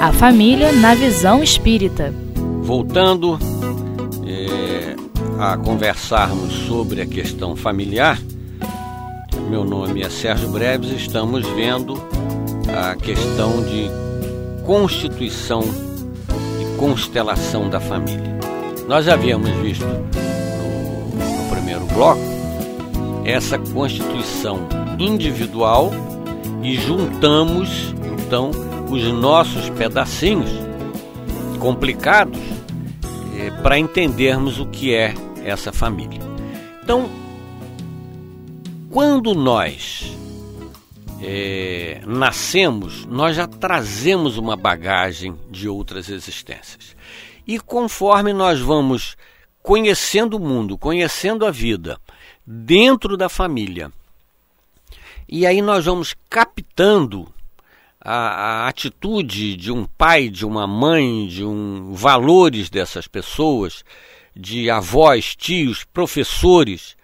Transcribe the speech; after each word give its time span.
A 0.00 0.14
família 0.14 0.72
na 0.72 0.94
visão 0.94 1.42
espírita. 1.42 2.10
Voltando 2.62 3.38
é, 4.26 4.96
a 5.38 5.58
conversarmos 5.58 6.54
sobre 6.66 7.02
a 7.02 7.06
questão 7.06 7.54
familiar, 7.54 8.18
meu 9.50 9.62
nome 9.62 10.00
é 10.00 10.08
Sérgio 10.08 10.48
Breves, 10.48 10.90
estamos 10.92 11.46
vendo 11.48 12.02
a 12.74 12.96
questão 12.96 13.62
de 13.62 13.90
constituição 14.64 15.60
e 16.58 16.78
constelação 16.78 17.68
da 17.68 17.78
família. 17.78 18.38
Nós 18.88 19.06
havíamos 19.06 19.50
visto 19.56 19.84
no, 19.84 21.42
no 21.44 21.50
primeiro 21.50 21.84
bloco 21.84 22.22
essa 23.26 23.58
constituição 23.58 24.60
individual 24.98 25.92
e 26.62 26.74
juntamos 26.76 27.94
então 28.30 28.69
os 28.90 29.04
nossos 29.04 29.70
pedacinhos 29.70 30.50
complicados 31.58 32.40
eh, 33.36 33.50
para 33.62 33.78
entendermos 33.78 34.58
o 34.58 34.66
que 34.66 34.94
é 34.94 35.14
essa 35.44 35.72
família. 35.72 36.20
Então, 36.82 37.08
quando 38.90 39.34
nós 39.34 40.12
é, 41.22 42.00
nascemos, 42.06 43.04
nós 43.06 43.36
já 43.36 43.46
trazemos 43.46 44.36
uma 44.36 44.56
bagagem 44.56 45.38
de 45.50 45.68
outras 45.68 46.08
existências. 46.08 46.96
E 47.46 47.60
conforme 47.60 48.32
nós 48.32 48.58
vamos 48.58 49.16
conhecendo 49.62 50.36
o 50.36 50.40
mundo, 50.40 50.78
conhecendo 50.78 51.46
a 51.46 51.50
vida 51.50 51.98
dentro 52.44 53.16
da 53.16 53.28
família, 53.28 53.92
e 55.28 55.46
aí 55.46 55.62
nós 55.62 55.84
vamos 55.84 56.14
captando 56.28 57.28
a, 58.00 58.64
a, 58.64 58.68
atitude 58.68 59.56
de 59.56 59.70
um 59.70 59.84
pai, 59.84 60.28
de 60.28 60.46
uma 60.46 60.66
mãe, 60.66 61.26
de 61.26 61.44
um 61.44 61.92
valores 61.92 62.70
dessas 62.70 63.06
pessoas, 63.06 63.84
de 64.34 64.70
avós, 64.70 65.36
tios, 65.36 65.84
professores. 65.84 66.96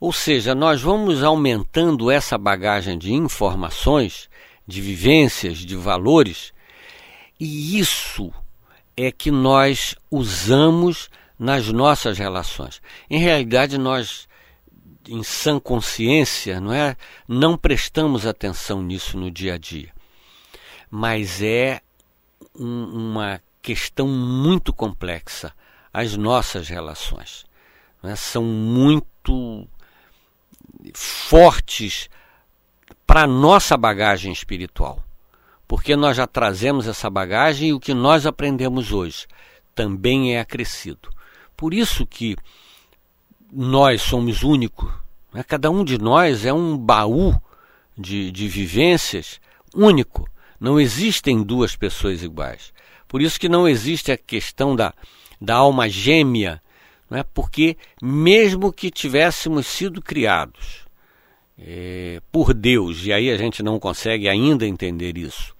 Ou 0.00 0.12
seja, 0.12 0.54
nós 0.54 0.80
vamos 0.80 1.22
aumentando 1.22 2.10
essa 2.10 2.38
bagagem 2.38 2.96
de 2.96 3.12
informações, 3.12 4.30
de 4.66 4.80
vivências, 4.80 5.58
de 5.58 5.76
valores, 5.76 6.52
e 7.38 7.78
isso 7.78 8.32
é 8.96 9.10
que 9.10 9.30
nós 9.30 9.94
usamos 10.10 11.10
nas 11.38 11.68
nossas 11.68 12.18
relações. 12.18 12.82
Em 13.08 13.18
realidade, 13.18 13.78
nós 13.78 14.28
em 15.08 15.22
sã 15.22 15.58
consciência, 15.58 16.60
não 16.60 16.72
é? 16.72 16.96
Não 17.26 17.56
prestamos 17.56 18.26
atenção 18.26 18.82
nisso 18.82 19.18
no 19.18 19.30
dia 19.30 19.54
a 19.54 19.58
dia. 19.58 19.90
Mas 20.90 21.40
é 21.40 21.80
um, 22.58 22.84
uma 22.84 23.40
questão 23.62 24.08
muito 24.08 24.72
complexa 24.72 25.54
as 25.92 26.16
nossas 26.16 26.68
relações. 26.68 27.44
É? 28.02 28.16
São 28.16 28.42
muito 28.42 29.66
fortes 30.94 32.08
para 33.06 33.22
a 33.22 33.26
nossa 33.26 33.76
bagagem 33.76 34.32
espiritual. 34.32 35.04
Porque 35.66 35.94
nós 35.94 36.16
já 36.16 36.26
trazemos 36.26 36.88
essa 36.88 37.08
bagagem 37.08 37.68
e 37.68 37.72
o 37.72 37.80
que 37.80 37.94
nós 37.94 38.26
aprendemos 38.26 38.92
hoje 38.92 39.26
também 39.74 40.34
é 40.34 40.40
acrescido. 40.40 41.08
Por 41.56 41.72
isso 41.72 42.06
que 42.06 42.36
nós 43.52 44.02
somos 44.02 44.42
únicos. 44.42 44.90
Né? 45.32 45.42
Cada 45.42 45.70
um 45.70 45.84
de 45.84 45.98
nós 45.98 46.44
é 46.44 46.52
um 46.52 46.76
baú 46.76 47.40
de, 47.96 48.30
de 48.30 48.48
vivências 48.48 49.40
único. 49.74 50.28
Não 50.60 50.78
existem 50.78 51.42
duas 51.42 51.74
pessoas 51.74 52.22
iguais. 52.22 52.72
Por 53.08 53.22
isso 53.22 53.40
que 53.40 53.48
não 53.48 53.66
existe 53.66 54.12
a 54.12 54.16
questão 54.16 54.76
da, 54.76 54.92
da 55.40 55.56
alma 55.56 55.88
gêmea, 55.88 56.62
é? 57.10 57.22
porque 57.22 57.76
mesmo 58.00 58.72
que 58.72 58.90
tivéssemos 58.90 59.66
sido 59.66 60.00
criados 60.00 60.86
é, 61.58 62.20
por 62.30 62.54
Deus, 62.54 63.04
e 63.06 63.12
aí 63.12 63.30
a 63.30 63.36
gente 63.36 63.62
não 63.62 63.80
consegue 63.80 64.28
ainda 64.28 64.66
entender 64.66 65.18
isso, 65.18 65.56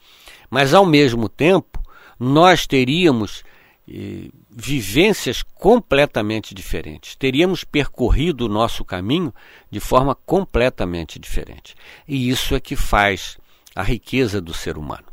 mas 0.48 0.74
ao 0.74 0.86
mesmo 0.86 1.28
tempo 1.28 1.80
nós 2.18 2.66
teríamos 2.66 3.42
vivências 4.48 5.42
completamente 5.42 6.54
diferentes. 6.54 7.16
Teríamos 7.16 7.64
percorrido 7.64 8.46
o 8.46 8.48
nosso 8.48 8.84
caminho 8.84 9.34
de 9.70 9.80
forma 9.80 10.14
completamente 10.14 11.18
diferente. 11.18 11.74
E 12.06 12.28
isso 12.28 12.54
é 12.54 12.60
que 12.60 12.76
faz 12.76 13.36
a 13.80 13.82
riqueza 13.82 14.40
do 14.40 14.52
ser 14.52 14.76
humano. 14.76 15.04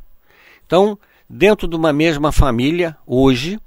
Então, 0.66 1.00
dentro 1.30 1.68
de 1.68 1.76
uma 1.76 1.94
mesma 1.94 2.32
família, 2.32 2.98
hoje, 3.06 3.60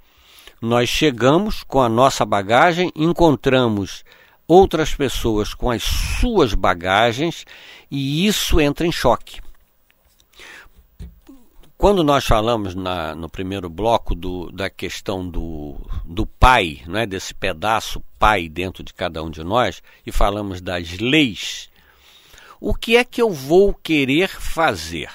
nós 0.61 0.91
chegamos 0.91 1.62
com 1.62 1.81
a 1.81 1.88
nossa 1.88 2.25
bagagem, 2.27 2.93
encontramos 2.94 4.05
outras 4.47 4.94
pessoas 4.94 5.55
com 5.55 5.71
as 5.71 5.83
suas 5.83 6.55
bagagens 6.55 7.47
e 7.91 8.27
isso 8.27 8.60
entra 8.60 8.87
em 8.87 8.93
choque. 8.93 9.41
Quando 11.78 12.05
nós 12.05 12.27
falamos 12.27 12.75
na, 12.75 13.15
no 13.15 13.27
primeiro 13.27 13.71
bloco 13.71 14.15
do, 14.15 14.53
da 14.53 14.69
questão 14.69 15.27
do, 15.27 15.77
do 16.05 16.27
pai, 16.27 16.83
né, 16.87 17.06
desse 17.06 17.33
pedaço 17.33 18.03
pai 18.19 18.50
dentro 18.50 18.84
de 18.84 18.93
cada 18.93 19.22
um 19.22 19.31
de 19.31 19.43
nós, 19.43 19.83
e 20.06 20.12
falamos 20.12 20.60
das 20.60 20.99
leis, 20.99 21.69
o 22.60 22.75
que 22.75 22.97
é 22.97 23.04
que 23.04 23.22
eu 23.22 23.31
vou 23.31 23.72
querer 23.72 24.28
fazer? 24.28 25.10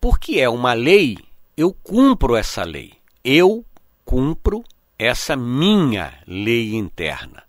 Porque 0.00 0.40
é 0.40 0.48
uma 0.48 0.72
lei, 0.72 1.18
eu 1.56 1.72
cumpro 1.72 2.34
essa 2.34 2.64
lei. 2.64 2.94
Eu 3.22 3.64
cumpro 4.04 4.64
essa 4.98 5.36
minha 5.36 6.18
lei 6.26 6.74
interna. 6.74 7.42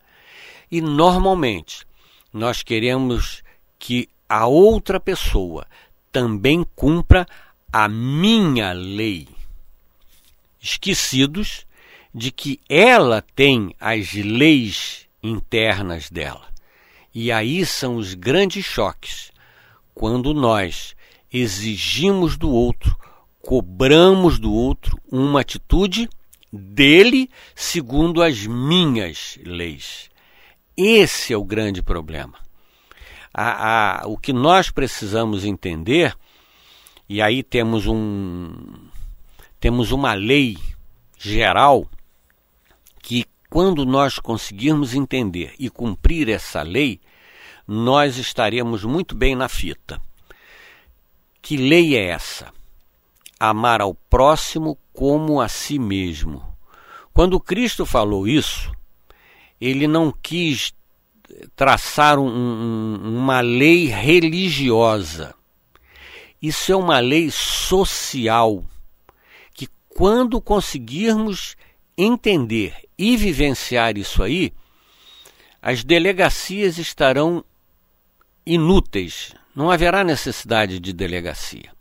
E 0.69 0.81
normalmente 0.81 1.85
nós 2.33 2.63
queremos 2.63 3.43
que 3.79 4.09
a 4.27 4.45
outra 4.45 4.99
pessoa 4.99 5.65
também 6.11 6.65
cumpra 6.75 7.25
a 7.71 7.87
minha 7.87 8.73
lei, 8.73 9.27
esquecidos 10.61 11.65
de 12.13 12.31
que 12.31 12.59
ela 12.69 13.21
tem 13.35 13.75
as 13.79 14.13
leis 14.13 15.07
internas 15.21 16.09
dela. 16.09 16.54
E 17.15 17.31
aí 17.31 17.65
são 17.65 17.95
os 17.95 18.13
grandes 18.13 18.65
choques, 18.65 19.31
quando 19.93 20.33
nós 20.33 20.93
exigimos 21.31 22.35
do 22.35 22.51
outro, 22.51 22.93
cobramos 23.41 24.37
do 24.37 24.51
outro 24.51 24.99
uma 25.09 25.39
atitude 25.39 26.09
dele 26.51 27.29
segundo 27.55 28.21
as 28.21 28.45
minhas 28.45 29.39
leis. 29.45 30.09
Esse 30.75 31.31
é 31.31 31.37
o 31.37 31.45
grande 31.45 31.81
problema. 31.81 32.37
A, 33.33 34.01
a, 34.01 34.07
o 34.07 34.17
que 34.17 34.33
nós 34.33 34.69
precisamos 34.69 35.45
entender 35.45 36.13
e 37.07 37.21
aí 37.21 37.43
temos 37.43 37.87
um 37.87 38.53
temos 39.57 39.93
uma 39.93 40.13
lei 40.13 40.57
geral 41.17 41.87
que 43.01 43.25
quando 43.55 43.85
nós 43.85 44.19
conseguirmos 44.19 44.93
entender 44.93 45.55
e 45.57 45.69
cumprir 45.69 46.27
essa 46.27 46.61
lei, 46.61 46.99
nós 47.65 48.17
estaremos 48.17 48.83
muito 48.83 49.15
bem 49.15 49.33
na 49.33 49.47
fita. 49.47 50.01
Que 51.41 51.55
lei 51.55 51.95
é 51.95 52.09
essa? 52.09 52.51
Amar 53.39 53.79
ao 53.79 53.93
próximo 53.93 54.77
como 54.91 55.39
a 55.39 55.47
si 55.47 55.79
mesmo. 55.79 56.43
Quando 57.13 57.39
Cristo 57.39 57.85
falou 57.85 58.27
isso, 58.27 58.69
ele 59.61 59.87
não 59.87 60.11
quis 60.11 60.73
traçar 61.55 62.19
um, 62.19 62.27
um, 62.27 63.19
uma 63.19 63.39
lei 63.39 63.85
religiosa 63.87 65.33
isso 66.41 66.71
é 66.71 66.75
uma 66.75 66.99
lei 66.99 67.31
social 67.31 68.63
que, 69.53 69.67
quando 69.89 70.39
conseguirmos 70.41 71.55
entender 71.97 72.84
e 72.97 73.17
vivenciar 73.17 73.97
isso 73.97 74.23
aí, 74.23 74.53
as 75.61 75.83
delegacias 75.83 76.77
estarão 76.77 77.43
inúteis. 78.45 79.33
Não 79.55 79.71
haverá 79.71 80.03
necessidade 80.03 80.79
de 80.79 80.93
delegacia. 80.93 81.71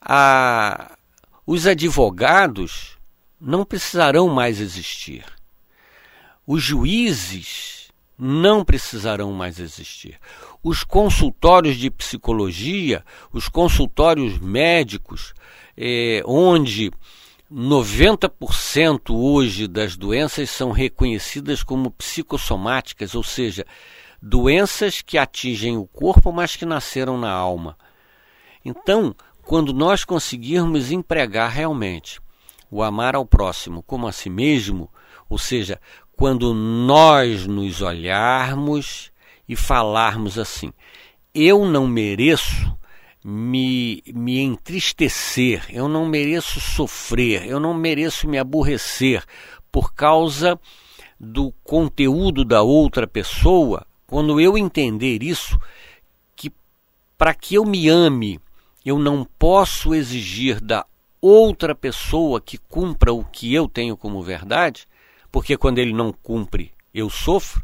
A, 0.00 0.96
os 1.46 1.66
advogados 1.66 2.96
não 3.40 3.64
precisarão 3.64 4.28
mais 4.28 4.60
existir. 4.60 5.24
Os 6.46 6.62
juízes 6.62 7.90
não 8.18 8.64
precisarão 8.64 9.32
mais 9.32 9.58
existir 9.58 10.18
os 10.62 10.84
consultórios 10.84 11.76
de 11.76 11.90
psicologia, 11.90 13.04
os 13.32 13.48
consultórios 13.48 14.38
médicos, 14.38 15.34
é, 15.76 16.22
onde 16.24 16.92
90% 17.52 19.10
hoje 19.10 19.68
das 19.68 19.96
doenças 19.96 20.48
são 20.48 20.70
reconhecidas 20.70 21.62
como 21.62 21.90
psicossomáticas, 21.90 23.14
ou 23.14 23.22
seja, 23.22 23.66
doenças 24.20 25.02
que 25.02 25.18
atingem 25.18 25.76
o 25.76 25.86
corpo, 25.86 26.32
mas 26.32 26.56
que 26.56 26.64
nasceram 26.64 27.18
na 27.18 27.30
alma. 27.30 27.76
Então, 28.64 29.14
quando 29.42 29.74
nós 29.74 30.04
conseguirmos 30.04 30.90
empregar 30.90 31.50
realmente 31.50 32.20
o 32.70 32.82
amar 32.82 33.14
ao 33.14 33.26
próximo 33.26 33.82
como 33.82 34.06
a 34.06 34.12
si 34.12 34.30
mesmo, 34.30 34.90
ou 35.28 35.36
seja, 35.36 35.78
quando 36.16 36.54
nós 36.54 37.46
nos 37.46 37.82
olharmos 37.82 39.12
e 39.46 39.54
falarmos 39.54 40.38
assim: 40.38 40.72
eu 41.34 41.66
não 41.66 41.86
mereço 41.86 42.74
me, 43.24 44.02
me 44.06 44.40
entristecer, 44.40 45.64
eu 45.70 45.88
não 45.88 46.06
mereço 46.06 46.60
sofrer, 46.60 47.46
eu 47.46 47.60
não 47.60 47.72
mereço 47.72 48.28
me 48.28 48.38
aborrecer 48.38 49.24
por 49.70 49.94
causa 49.94 50.58
do 51.18 51.52
conteúdo 51.62 52.44
da 52.44 52.62
outra 52.62 53.06
pessoa, 53.06 53.86
quando 54.06 54.40
eu 54.40 54.58
entender 54.58 55.22
isso, 55.22 55.58
que 56.34 56.52
para 57.16 57.32
que 57.32 57.54
eu 57.54 57.64
me 57.64 57.88
ame, 57.88 58.40
eu 58.84 58.98
não 58.98 59.24
posso 59.38 59.94
exigir 59.94 60.60
da 60.60 60.84
outra 61.20 61.74
pessoa 61.74 62.40
que 62.40 62.58
cumpra 62.58 63.12
o 63.12 63.24
que 63.24 63.54
eu 63.54 63.68
tenho 63.68 63.96
como 63.96 64.22
verdade, 64.22 64.88
porque 65.30 65.56
quando 65.56 65.78
ele 65.78 65.92
não 65.92 66.12
cumpre, 66.12 66.72
eu 66.92 67.08
sofro. 67.08 67.62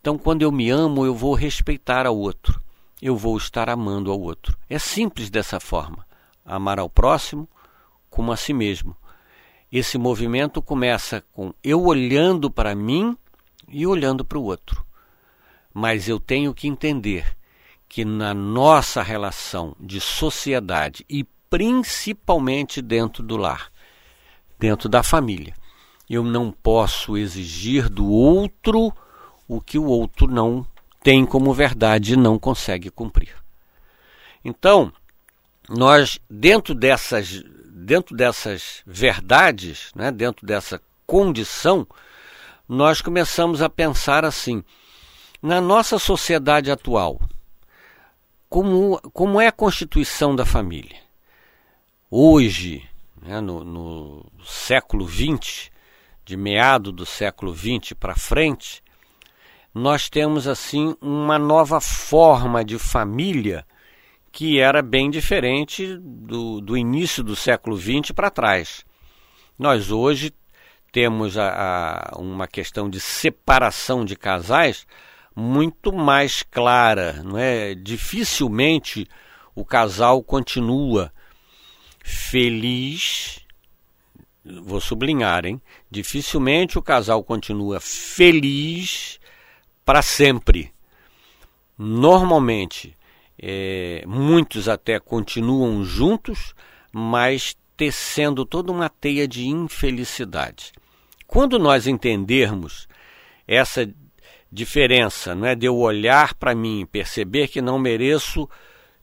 Então, 0.00 0.16
quando 0.16 0.40
eu 0.40 0.50
me 0.50 0.70
amo, 0.70 1.04
eu 1.04 1.14
vou 1.14 1.34
respeitar 1.34 2.06
ao 2.06 2.16
outro, 2.16 2.60
eu 3.00 3.16
vou 3.16 3.36
estar 3.36 3.68
amando 3.68 4.10
ao 4.10 4.20
outro. 4.20 4.56
É 4.68 4.78
simples 4.78 5.30
dessa 5.30 5.58
forma: 5.58 6.06
amar 6.44 6.78
ao 6.78 6.88
próximo 6.88 7.48
como 8.08 8.32
a 8.32 8.36
si 8.36 8.52
mesmo. 8.52 8.96
Esse 9.72 9.96
movimento 9.96 10.60
começa 10.60 11.24
com 11.32 11.54
eu 11.62 11.84
olhando 11.84 12.50
para 12.50 12.74
mim 12.74 13.16
e 13.68 13.86
olhando 13.86 14.24
para 14.24 14.38
o 14.38 14.42
outro. 14.42 14.84
Mas 15.72 16.08
eu 16.08 16.18
tenho 16.18 16.52
que 16.52 16.66
entender 16.66 17.36
que 17.88 18.04
na 18.04 18.34
nossa 18.34 19.02
relação 19.02 19.74
de 19.78 20.00
sociedade 20.00 21.04
e 21.08 21.24
principalmente 21.48 22.82
dentro 22.82 23.22
do 23.22 23.36
lar, 23.36 23.70
dentro 24.58 24.88
da 24.88 25.02
família, 25.02 25.54
eu 26.08 26.24
não 26.24 26.50
posso 26.50 27.16
exigir 27.16 27.88
do 27.88 28.08
outro 28.08 28.92
o 29.46 29.60
que 29.60 29.78
o 29.78 29.84
outro 29.84 30.26
não 30.26 30.66
tem 31.02 31.24
como 31.24 31.54
verdade 31.54 32.14
e 32.14 32.16
não 32.16 32.38
consegue 32.38 32.90
cumprir. 32.90 33.34
Então, 34.44 34.92
nós 35.68 36.18
dentro 36.28 36.74
dessas 36.74 37.42
dentro 37.80 38.14
dessas 38.14 38.82
verdades, 38.86 39.90
né, 39.94 40.10
dentro 40.10 40.46
dessa 40.46 40.80
condição, 41.06 41.86
nós 42.68 43.00
começamos 43.00 43.62
a 43.62 43.68
pensar 43.68 44.24
assim: 44.24 44.62
na 45.42 45.60
nossa 45.60 45.98
sociedade 45.98 46.70
atual, 46.70 47.20
como, 48.48 49.00
como 49.12 49.40
é 49.40 49.46
a 49.46 49.52
constituição 49.52 50.36
da 50.36 50.44
família? 50.44 50.98
Hoje, 52.10 52.88
né, 53.22 53.40
no, 53.40 53.64
no 53.64 54.26
século 54.44 55.08
XX, 55.08 55.70
de 56.24 56.36
meado 56.36 56.92
do 56.92 57.06
século 57.06 57.54
XX 57.54 57.92
para 57.98 58.14
frente, 58.14 58.82
nós 59.74 60.08
temos 60.08 60.48
assim 60.48 60.96
uma 61.00 61.38
nova 61.38 61.80
forma 61.80 62.64
de 62.64 62.78
família 62.78 63.64
que 64.32 64.60
era 64.60 64.82
bem 64.82 65.10
diferente 65.10 65.96
do, 65.98 66.60
do 66.60 66.76
início 66.76 67.22
do 67.22 67.34
século 67.34 67.76
XX 67.76 68.12
para 68.12 68.30
trás. 68.30 68.84
Nós 69.58 69.90
hoje 69.90 70.32
temos 70.92 71.36
a, 71.36 72.12
a, 72.12 72.18
uma 72.18 72.46
questão 72.46 72.88
de 72.88 73.00
separação 73.00 74.04
de 74.04 74.16
casais 74.16 74.86
muito 75.34 75.92
mais 75.92 76.42
clara, 76.42 77.22
não 77.22 77.38
é? 77.38 77.74
Dificilmente 77.74 79.06
o 79.54 79.64
casal 79.64 80.22
continua 80.22 81.12
feliz, 82.02 83.40
vou 84.44 84.80
sublinhar, 84.80 85.44
hein? 85.44 85.60
Dificilmente 85.90 86.78
o 86.78 86.82
casal 86.82 87.22
continua 87.22 87.78
feliz 87.80 89.19
para 89.84 90.02
sempre. 90.02 90.72
Normalmente 91.76 92.96
é, 93.42 94.04
muitos 94.06 94.68
até 94.68 95.00
continuam 95.00 95.82
juntos, 95.82 96.54
mas 96.92 97.56
tecendo 97.76 98.44
toda 98.44 98.70
uma 98.70 98.90
teia 98.90 99.26
de 99.26 99.46
infelicidade. 99.46 100.72
Quando 101.26 101.58
nós 101.58 101.86
entendermos 101.86 102.86
essa 103.48 103.90
diferença, 104.52 105.34
não 105.34 105.46
é 105.46 105.54
de 105.54 105.64
eu 105.64 105.76
olhar 105.76 106.34
para 106.34 106.54
mim, 106.54 106.86
perceber 106.90 107.48
que 107.48 107.62
não 107.62 107.78
mereço 107.78 108.48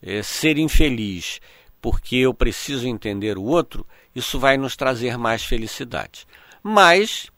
é, 0.02 0.22
ser 0.22 0.60
infeliz, 0.60 1.40
porque 1.82 2.18
eu 2.18 2.34
preciso 2.34 2.88
entender 2.88 3.38
o 3.38 3.44
outro, 3.44 3.88
isso 4.14 4.38
vai 4.38 4.58
nos 4.58 4.76
trazer 4.76 5.18
mais 5.18 5.44
felicidade. 5.44 6.28
Mas 6.62 7.32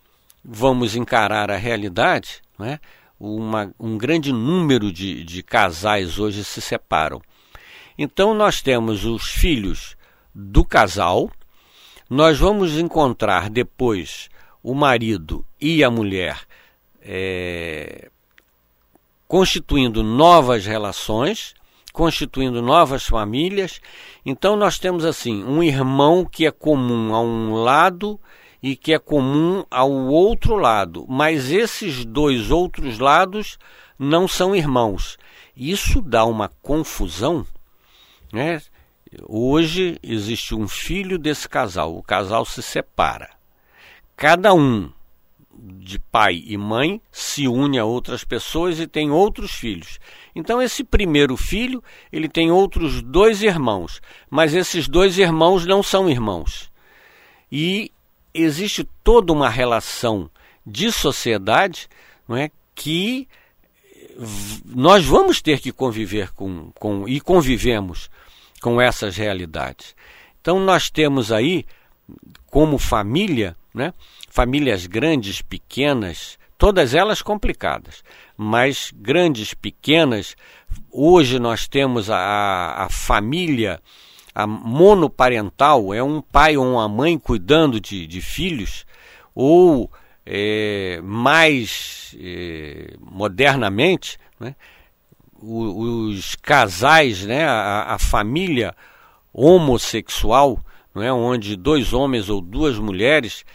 vamos 0.44 0.96
encarar 0.96 1.50
a 1.50 1.58
realidade, 1.58 2.42
não 2.58 2.66
é? 2.66 2.80
Uma, 3.20 3.74
um 3.80 3.98
grande 3.98 4.32
número 4.32 4.92
de, 4.92 5.24
de 5.24 5.44
casais 5.44 6.18
hoje 6.18 6.44
se 6.44 6.62
separam. 6.62 7.22
Então, 7.98 8.34
nós 8.34 8.62
temos 8.62 9.04
os 9.04 9.30
filhos 9.30 9.98
do 10.34 10.64
casal, 10.64 11.30
nós 12.10 12.40
vamos 12.40 12.78
encontrar 12.78 13.50
depois 13.50 14.30
o 14.64 14.74
marido 14.74 15.46
e 15.60 15.84
a 15.84 15.92
mulher 15.92 16.40
é, 17.02 18.10
constituindo 19.28 20.02
novas 20.02 20.66
relações, 20.66 21.54
constituindo 21.92 22.62
novas 22.62 23.06
famílias. 23.06 23.82
Então, 24.26 24.56
nós 24.56 24.80
temos 24.80 25.04
assim 25.04 25.44
um 25.44 25.62
irmão 25.62 26.26
que 26.26 26.46
é 26.46 26.52
comum 26.52 27.14
a 27.14 27.22
um 27.22 27.54
lado 27.56 28.20
e 28.62 28.76
que 28.76 28.94
é 28.94 29.00
comum 29.00 29.66
ao 29.70 29.92
outro 29.92 30.56
lado, 30.56 31.06
mas 31.08 31.52
esses 31.52 32.04
dois 32.04 32.52
outros 32.52 33.00
lados 33.00 33.58
não 33.98 34.28
são 34.28 34.56
irmãos. 34.56 35.18
Isso 35.56 36.02
dá 36.02 36.26
uma 36.26 36.50
confusão. 36.62 37.46
Né? 38.32 38.62
Hoje 39.28 39.98
existe 40.04 40.54
um 40.54 40.68
filho 40.68 41.18
desse 41.18 41.48
casal, 41.48 41.96
o 41.96 42.04
casal 42.04 42.46
se 42.46 42.62
separa. 42.62 43.30
Cada 44.16 44.54
um 44.54 44.92
de 45.62 46.00
pai 46.00 46.44
e 46.46 46.58
mãe 46.58 47.02
se 47.12 47.48
une 47.48 47.78
a 47.78 47.86
outras 47.86 48.24
pessoas 48.24 48.80
e 48.80 48.88
tem 48.88 49.12
outros 49.12 49.52
filhos. 49.52 50.00
Então 50.36 50.62
esse 50.62 50.84
primeiro 50.84 51.36
filho, 51.36 51.84
ele 52.12 52.30
tem 52.30 52.52
outros 52.52 53.02
dois 53.02 53.42
irmãos, 53.42 54.02
mas 54.30 54.54
esses 54.54 54.88
dois 54.88 55.18
irmãos 55.18 55.66
não 55.66 55.84
são 55.84 56.10
irmãos. 56.10 56.72
E 57.52 57.92
existe 58.34 58.84
toda 59.04 59.34
uma 59.34 59.50
relação 59.50 60.30
de 60.66 60.92
sociedade 60.92 61.88
não 62.28 62.38
é, 62.38 62.52
que 62.76 63.28
nós 64.66 65.06
vamos 65.06 65.42
ter 65.42 65.60
que 65.60 65.72
conviver 65.72 66.32
com, 66.34 66.72
com 66.74 67.08
e 67.08 67.20
convivemos 67.20 68.10
com 68.62 68.80
essas 68.80 69.16
realidades. 69.16 69.96
Então 70.42 70.60
nós 70.60 70.90
temos 70.90 71.32
aí, 71.32 71.66
como 72.48 72.78
família, 72.78 73.56
né, 73.74 73.94
famílias 74.30 74.86
grandes, 74.86 75.42
pequenas, 75.42 76.38
todas 76.58 76.94
elas 76.94 77.22
complicadas, 77.22 78.04
mas 78.38 78.92
grandes, 78.96 79.54
pequenas. 79.54 80.36
Hoje 80.92 81.40
nós 81.40 81.68
temos 81.68 82.10
a, 82.10 82.86
a 82.86 82.90
família 82.90 83.82
a 84.44 84.48
monoparental 84.48 85.94
é 85.94 86.02
um 86.02 86.22
pai 86.22 86.56
ou 86.56 86.66
uma 86.66 86.88
mãe 86.88 87.18
cuidando 87.18 87.80
de, 87.80 88.08
de 88.08 88.22
filhos, 88.22 88.86
ou 89.36 89.92
é, 90.26 91.02
mais 91.04 92.16
é, 92.20 92.96
modernamente, 93.00 94.18
né, 94.40 94.56
os, 95.42 96.36
casais, 96.36 97.26
né, 97.26 97.46
a, 97.46 97.96
a, 97.96 98.00
família 98.00 98.76
homossexual, 99.34 100.60
não 100.94 101.02
é, 101.02 101.12
onde 101.12 101.56
dois 101.56 101.94
homens 101.94 102.30
ou 102.30 102.42
duas 102.42 102.78
mulheres 102.78 103.46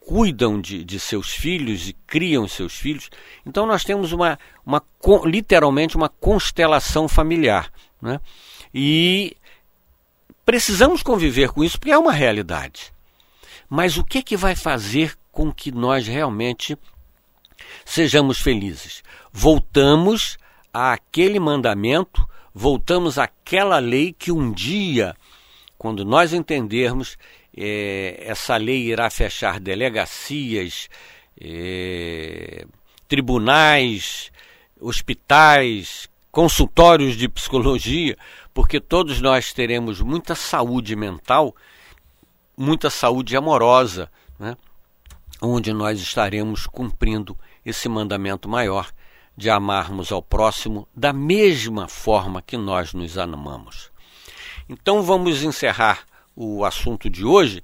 cuidam 0.00 0.60
de, 0.60 0.84
de 0.84 0.98
seus 0.98 1.30
filhos 1.30 1.88
e 1.88 1.92
criam 2.06 2.48
seus 2.48 2.74
filhos. 2.74 3.10
Então 3.44 3.66
nós 3.66 3.84
temos 3.84 4.12
uma, 4.12 4.38
uma 4.64 4.82
literalmente 5.24 5.96
uma 5.96 6.08
constelação 6.08 7.08
familiar. 7.08 7.70
Né? 8.00 8.20
E 8.72 9.36
Precisamos 10.48 11.02
conviver 11.02 11.50
com 11.50 11.62
isso 11.62 11.78
porque 11.78 11.92
é 11.92 11.98
uma 11.98 12.10
realidade. 12.10 12.90
Mas 13.68 13.98
o 13.98 14.02
que, 14.02 14.22
que 14.22 14.34
vai 14.34 14.56
fazer 14.56 15.14
com 15.30 15.52
que 15.52 15.70
nós 15.70 16.06
realmente 16.06 16.74
sejamos 17.84 18.40
felizes? 18.40 19.02
Voltamos 19.30 20.38
àquele 20.72 21.38
mandamento, 21.38 22.26
voltamos 22.54 23.18
àquela 23.18 23.78
lei 23.78 24.10
que 24.18 24.32
um 24.32 24.50
dia, 24.50 25.14
quando 25.76 26.02
nós 26.02 26.32
entendermos, 26.32 27.18
é, 27.54 28.16
essa 28.26 28.56
lei 28.56 28.86
irá 28.86 29.10
fechar 29.10 29.60
delegacias, 29.60 30.88
é, 31.38 32.64
tribunais, 33.06 34.32
hospitais, 34.80 36.08
consultórios 36.30 37.16
de 37.16 37.28
psicologia, 37.28 38.16
porque 38.58 38.80
todos 38.80 39.20
nós 39.20 39.52
teremos 39.52 40.00
muita 40.00 40.34
saúde 40.34 40.96
mental, 40.96 41.54
muita 42.56 42.90
saúde 42.90 43.36
amorosa, 43.36 44.10
né? 44.36 44.56
onde 45.40 45.72
nós 45.72 46.00
estaremos 46.00 46.66
cumprindo 46.66 47.38
esse 47.64 47.88
mandamento 47.88 48.48
maior 48.48 48.90
de 49.36 49.48
amarmos 49.48 50.10
ao 50.10 50.20
próximo 50.20 50.88
da 50.92 51.12
mesma 51.12 51.86
forma 51.86 52.42
que 52.42 52.56
nós 52.56 52.92
nos 52.92 53.16
amamos. 53.16 53.92
Então 54.68 55.04
vamos 55.04 55.44
encerrar 55.44 56.00
o 56.34 56.64
assunto 56.64 57.08
de 57.08 57.24
hoje 57.24 57.62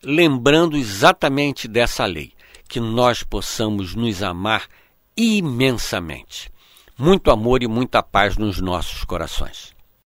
lembrando 0.00 0.76
exatamente 0.76 1.66
dessa 1.66 2.04
lei, 2.06 2.32
que 2.68 2.78
nós 2.78 3.24
possamos 3.24 3.96
nos 3.96 4.22
amar 4.22 4.68
imensamente. 5.16 6.52
Muito 6.96 7.32
amor 7.32 7.64
e 7.64 7.66
muita 7.66 8.00
paz 8.00 8.36
nos 8.36 8.60
nossos 8.60 9.02
corações. 9.02 9.74